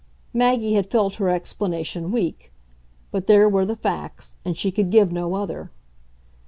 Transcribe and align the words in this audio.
Maggie 0.33 0.73
had 0.73 0.89
felt 0.89 1.17
her 1.17 1.29
explanation 1.29 2.11
weak; 2.11 2.51
but 3.11 3.27
there 3.27 3.47
were 3.47 3.65
the 3.67 3.75
facts, 3.75 4.37
and 4.43 4.57
she 4.57 4.71
could 4.71 4.89
give 4.89 5.11
no 5.11 5.35
other. 5.35 5.69